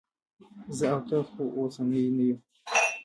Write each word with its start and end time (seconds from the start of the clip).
زه 0.77 0.85
او 0.93 0.99
ته 1.07 1.17
خو 1.29 1.43
اوسني 1.57 2.03
نه 2.15 2.23
یو. 2.29 2.37